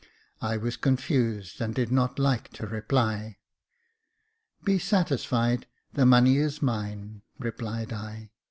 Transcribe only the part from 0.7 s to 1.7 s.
con fused